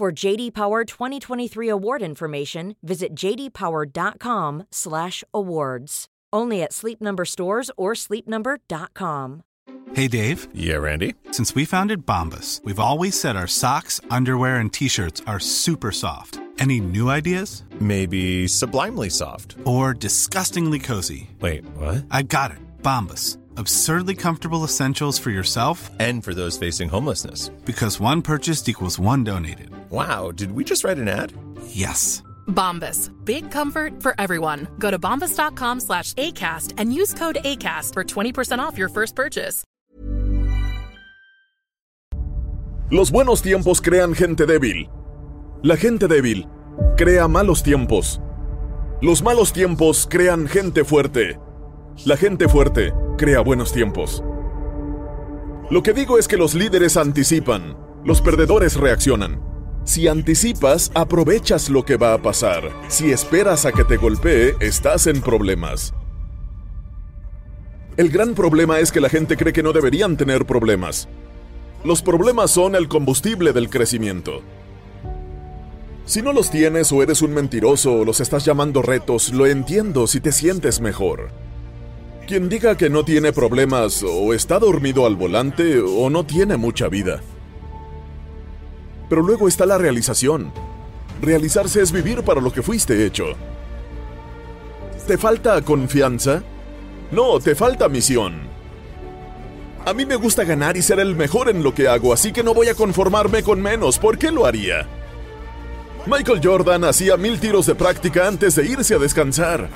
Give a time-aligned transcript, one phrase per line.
[0.00, 6.06] For JD Power 2023 award information, visit jdpower.com/awards.
[6.32, 9.42] Only at Sleep Number stores or sleepnumber.com.
[9.92, 10.48] Hey Dave.
[10.54, 11.16] Yeah, Randy.
[11.32, 16.40] Since we founded Bombus, we've always said our socks, underwear, and t-shirts are super soft.
[16.58, 17.64] Any new ideas?
[17.78, 19.56] Maybe sublimely soft.
[19.66, 21.28] Or disgustingly cozy.
[21.42, 22.06] Wait, what?
[22.10, 22.58] I got it.
[22.82, 23.36] Bombus.
[23.58, 27.50] Absurdly comfortable essentials for yourself And for those facing homelessness.
[27.66, 29.68] because one purchased equals one donated.
[29.90, 31.32] Wow, did we just write an ad?
[31.66, 32.22] Yes.
[32.46, 33.10] Bombas.
[33.24, 34.68] Big comfort for everyone.
[34.78, 39.64] Go to bombas.com slash ACAST and use code ACAST for 20% off your first purchase.
[42.92, 44.88] Los buenos tiempos crean gente débil.
[45.62, 46.46] La gente débil
[46.96, 48.20] crea malos tiempos.
[49.00, 51.38] Los malos tiempos crean gente fuerte.
[52.04, 54.22] La gente fuerte crea buenos tiempos.
[55.70, 59.49] Lo que digo es que los líderes anticipan, los perdedores reaccionan.
[59.90, 62.70] Si anticipas, aprovechas lo que va a pasar.
[62.86, 65.94] Si esperas a que te golpee, estás en problemas.
[67.96, 71.08] El gran problema es que la gente cree que no deberían tener problemas.
[71.82, 74.42] Los problemas son el combustible del crecimiento.
[76.04, 80.06] Si no los tienes o eres un mentiroso o los estás llamando retos, lo entiendo
[80.06, 81.32] si te sientes mejor.
[82.28, 86.86] Quien diga que no tiene problemas o está dormido al volante o no tiene mucha
[86.86, 87.20] vida.
[89.10, 90.52] Pero luego está la realización.
[91.20, 93.34] Realizarse es vivir para lo que fuiste hecho.
[95.06, 96.42] ¿Te falta confianza?
[97.10, 98.48] No, te falta misión.
[99.84, 102.44] A mí me gusta ganar y ser el mejor en lo que hago, así que
[102.44, 103.98] no voy a conformarme con menos.
[103.98, 104.86] ¿Por qué lo haría?
[106.06, 109.68] Michael Jordan hacía mil tiros de práctica antes de irse a descansar.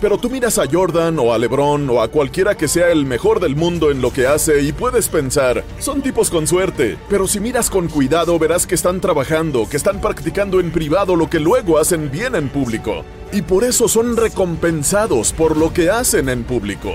[0.00, 3.38] Pero tú miras a Jordan o a LeBron o a cualquiera que sea el mejor
[3.38, 7.38] del mundo en lo que hace y puedes pensar, son tipos con suerte, pero si
[7.38, 11.78] miras con cuidado verás que están trabajando, que están practicando en privado lo que luego
[11.78, 13.04] hacen bien en público.
[13.32, 16.90] Y por eso son recompensados por lo que hacen en público.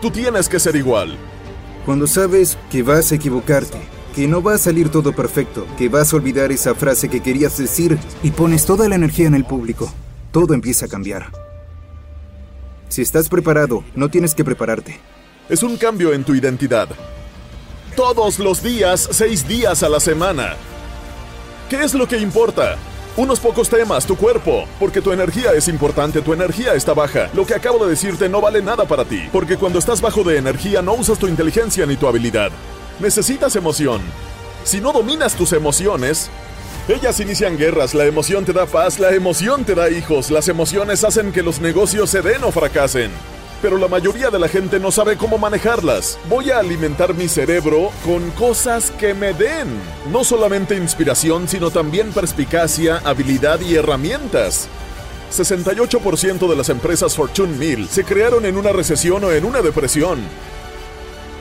[0.00, 1.16] Tú tienes que ser igual.
[1.84, 3.78] Cuando sabes que vas a equivocarte,
[4.14, 7.58] que no va a salir todo perfecto, que vas a olvidar esa frase que querías
[7.58, 9.92] decir y pones toda la energía en el público,
[10.32, 11.45] todo empieza a cambiar.
[12.96, 14.98] Si estás preparado, no tienes que prepararte.
[15.50, 16.88] Es un cambio en tu identidad.
[17.94, 20.54] Todos los días, seis días a la semana.
[21.68, 22.78] ¿Qué es lo que importa?
[23.18, 27.28] Unos pocos temas, tu cuerpo, porque tu energía es importante, tu energía está baja.
[27.34, 30.38] Lo que acabo de decirte no vale nada para ti, porque cuando estás bajo de
[30.38, 32.50] energía no usas tu inteligencia ni tu habilidad.
[32.98, 34.00] Necesitas emoción.
[34.64, 36.30] Si no dominas tus emociones,
[36.94, 41.02] ellas inician guerras, la emoción te da paz, la emoción te da hijos, las emociones
[41.02, 43.10] hacen que los negocios se den o fracasen.
[43.60, 46.18] Pero la mayoría de la gente no sabe cómo manejarlas.
[46.28, 49.66] Voy a alimentar mi cerebro con cosas que me den.
[50.12, 54.68] No solamente inspiración, sino también perspicacia, habilidad y herramientas.
[55.32, 60.20] 68% de las empresas Fortune 1000 se crearon en una recesión o en una depresión.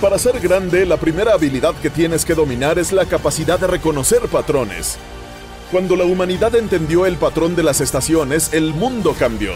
[0.00, 4.20] Para ser grande, la primera habilidad que tienes que dominar es la capacidad de reconocer
[4.28, 4.98] patrones.
[5.70, 9.52] Cuando la humanidad entendió el patrón de las estaciones, el mundo cambió.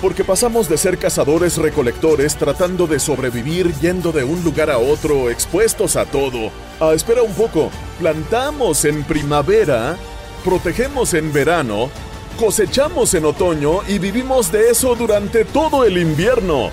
[0.00, 5.30] Porque pasamos de ser cazadores recolectores tratando de sobrevivir yendo de un lugar a otro,
[5.30, 9.96] expuestos a todo, a espera un poco, plantamos en primavera,
[10.44, 11.90] protegemos en verano,
[12.38, 16.70] cosechamos en otoño y vivimos de eso durante todo el invierno.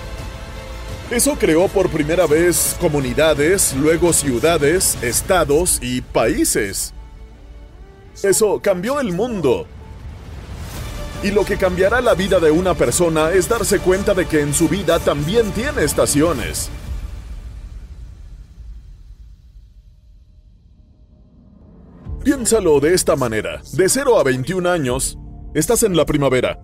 [1.10, 6.94] Eso creó por primera vez comunidades, luego ciudades, estados y países.
[8.22, 9.66] Eso cambió el mundo.
[11.22, 14.52] Y lo que cambiará la vida de una persona es darse cuenta de que en
[14.52, 16.68] su vida también tiene estaciones.
[22.24, 23.62] Piénsalo de esta manera.
[23.72, 25.18] De 0 a 21 años,
[25.54, 26.60] estás en la primavera.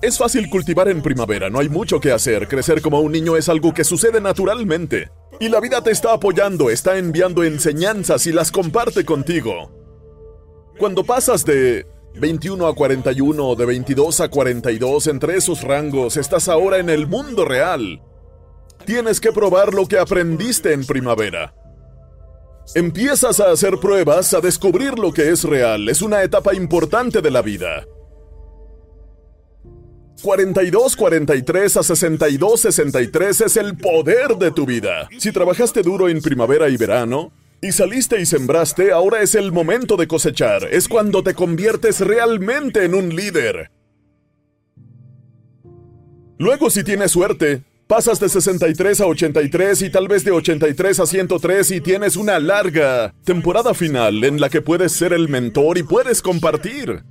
[0.00, 2.48] Es fácil cultivar en primavera, no hay mucho que hacer.
[2.48, 5.10] Crecer como un niño es algo que sucede naturalmente.
[5.40, 9.70] Y la vida te está apoyando, está enviando enseñanzas y las comparte contigo.
[10.78, 16.48] Cuando pasas de 21 a 41 o de 22 a 42, entre esos rangos, estás
[16.48, 18.02] ahora en el mundo real.
[18.84, 21.54] Tienes que probar lo que aprendiste en primavera.
[22.74, 25.88] Empiezas a hacer pruebas, a descubrir lo que es real.
[25.88, 27.86] Es una etapa importante de la vida.
[30.22, 35.08] 42, 43 a 62, 63 es el poder de tu vida.
[35.18, 39.96] Si trabajaste duro en primavera y verano, y saliste y sembraste, ahora es el momento
[39.96, 40.64] de cosechar.
[40.70, 43.70] Es cuando te conviertes realmente en un líder.
[46.38, 51.06] Luego, si tienes suerte, pasas de 63 a 83 y tal vez de 83 a
[51.06, 55.82] 103 y tienes una larga temporada final en la que puedes ser el mentor y
[55.82, 57.02] puedes compartir.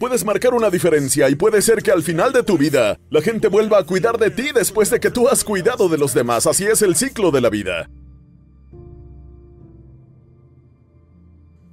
[0.00, 3.48] Puedes marcar una diferencia y puede ser que al final de tu vida la gente
[3.48, 6.46] vuelva a cuidar de ti después de que tú has cuidado de los demás.
[6.46, 7.88] Así es el ciclo de la vida.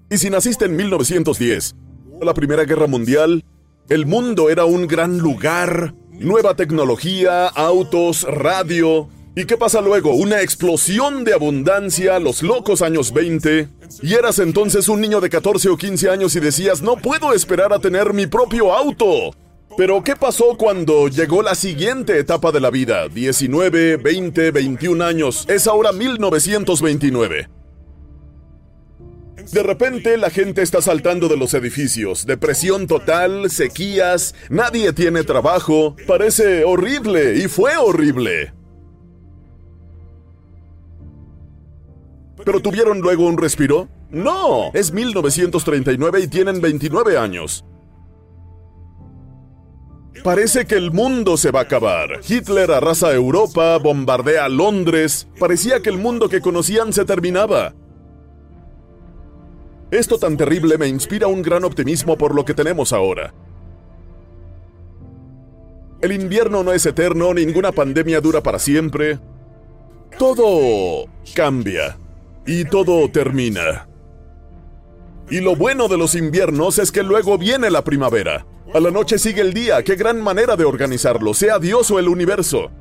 [0.09, 1.75] Y si naciste en 1910,
[2.21, 3.44] la Primera Guerra Mundial,
[3.89, 9.09] el mundo era un gran lugar, nueva tecnología, autos, radio.
[9.33, 10.13] ¿Y qué pasa luego?
[10.13, 13.69] Una explosión de abundancia, los locos años 20.
[14.01, 17.72] Y eras entonces un niño de 14 o 15 años y decías, no puedo esperar
[17.72, 19.31] a tener mi propio auto.
[19.78, 23.07] Pero ¿qué pasó cuando llegó la siguiente etapa de la vida?
[23.07, 25.45] 19, 20, 21 años.
[25.48, 27.48] Es ahora 1929.
[29.54, 32.25] De repente la gente está saltando de los edificios.
[32.25, 35.95] Depresión total, sequías, nadie tiene trabajo.
[36.06, 38.51] Parece horrible y fue horrible.
[42.45, 43.88] ¿Pero tuvieron luego un respiro?
[44.09, 47.65] No, es 1939 y tienen 29 años.
[50.23, 52.19] Parece que el mundo se va a acabar.
[52.27, 55.27] Hitler arrasa Europa, bombardea Londres.
[55.39, 57.73] Parecía que el mundo que conocían se terminaba.
[59.89, 63.33] Esto tan terrible me inspira un gran optimismo por lo que tenemos ahora.
[66.01, 69.19] El invierno no es eterno, ninguna pandemia dura para siempre.
[70.17, 71.97] Todo cambia
[72.45, 73.88] y todo termina.
[75.29, 78.45] Y lo bueno de los inviernos es que luego viene la primavera.
[78.73, 82.07] A la noche sigue el día, qué gran manera de organizarlo, sea Dios o el
[82.07, 82.71] universo.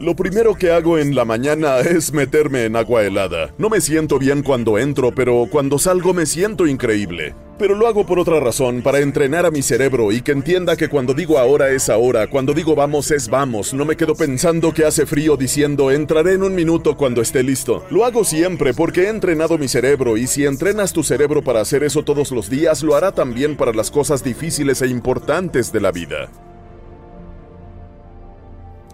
[0.00, 3.54] Lo primero que hago en la mañana es meterme en agua helada.
[3.58, 7.34] No me siento bien cuando entro, pero cuando salgo me siento increíble.
[7.58, 10.88] Pero lo hago por otra razón, para entrenar a mi cerebro y que entienda que
[10.88, 14.84] cuando digo ahora es ahora, cuando digo vamos es vamos, no me quedo pensando que
[14.84, 17.84] hace frío diciendo entraré en un minuto cuando esté listo.
[17.90, 21.84] Lo hago siempre porque he entrenado mi cerebro y si entrenas tu cerebro para hacer
[21.84, 25.92] eso todos los días, lo hará también para las cosas difíciles e importantes de la
[25.92, 26.30] vida.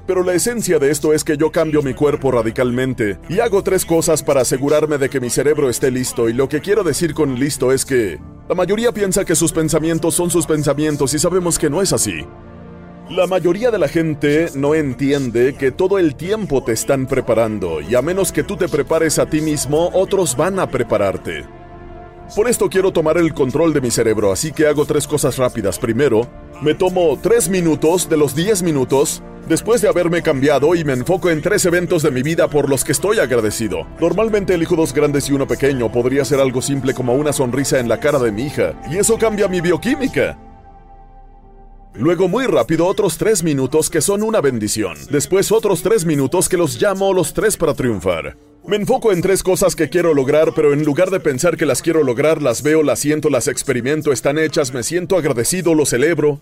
[0.06, 3.85] Pero la esencia de esto es que yo cambio mi cuerpo radicalmente y hago tres
[3.85, 6.29] cosas para asegurarme de que mi cerebro esté listo.
[6.29, 8.19] Y lo que quiero decir con listo es que
[8.49, 12.25] la mayoría piensa que sus pensamientos son sus pensamientos y sabemos que no es así.
[13.11, 17.97] La mayoría de la gente no entiende que todo el tiempo te están preparando y
[17.97, 21.59] a menos que tú te prepares a ti mismo, otros van a prepararte.
[22.34, 25.80] Por esto quiero tomar el control de mi cerebro, así que hago tres cosas rápidas.
[25.80, 26.28] Primero,
[26.62, 31.28] me tomo tres minutos de los diez minutos después de haberme cambiado y me enfoco
[31.28, 33.84] en tres eventos de mi vida por los que estoy agradecido.
[34.00, 37.88] Normalmente elijo dos grandes y uno pequeño, podría ser algo simple como una sonrisa en
[37.88, 40.38] la cara de mi hija, y eso cambia mi bioquímica.
[41.94, 44.96] Luego muy rápido otros tres minutos que son una bendición.
[45.10, 48.37] Después otros tres minutos que los llamo los tres para triunfar.
[48.66, 51.82] Me enfoco en tres cosas que quiero lograr, pero en lugar de pensar que las
[51.82, 56.40] quiero lograr, las veo, las siento, las experimento, están hechas, me siento agradecido, lo celebro.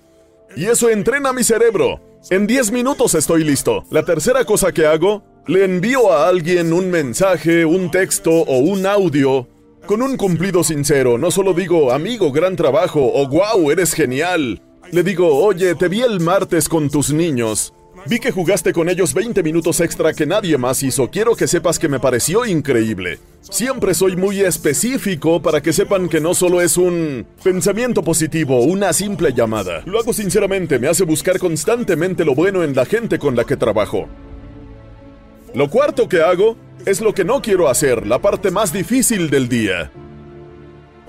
[0.54, 2.00] Y eso entrena mi cerebro.
[2.30, 3.84] En 10 minutos estoy listo.
[3.90, 8.84] La tercera cosa que hago, le envío a alguien un mensaje, un texto o un
[8.84, 9.48] audio
[9.86, 11.16] con un cumplido sincero.
[11.16, 14.60] No solo digo, amigo, gran trabajo o wow, eres genial.
[14.90, 17.74] Le digo, oye, te vi el martes con tus niños.
[18.06, 21.10] Vi que jugaste con ellos 20 minutos extra que nadie más hizo.
[21.10, 23.18] Quiero que sepas que me pareció increíble.
[23.42, 28.94] Siempre soy muy específico para que sepan que no solo es un pensamiento positivo, una
[28.94, 29.82] simple llamada.
[29.84, 33.56] Lo hago sinceramente, me hace buscar constantemente lo bueno en la gente con la que
[33.58, 34.08] trabajo.
[35.54, 39.48] Lo cuarto que hago es lo que no quiero hacer, la parte más difícil del
[39.48, 39.90] día.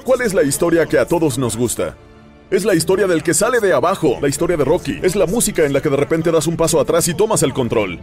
[0.04, 1.96] ¿Cuál es la historia que a todos nos gusta?
[2.52, 5.00] Es la historia del que sale de abajo, la historia de Rocky.
[5.04, 7.54] Es la música en la que de repente das un paso atrás y tomas el
[7.54, 8.00] control.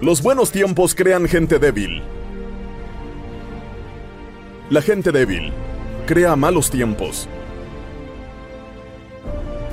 [0.00, 2.02] Los buenos tiempos crean gente débil.
[4.70, 5.52] La gente débil
[6.06, 7.28] crea malos tiempos.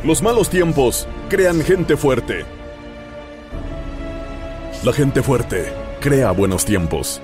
[0.04, 2.46] Los malos tiempos crean gente fuerte.
[4.84, 7.20] La gente fuerte crea buenos tiempos.